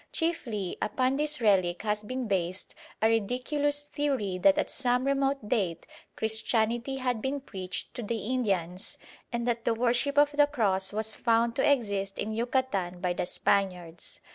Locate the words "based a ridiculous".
2.27-3.85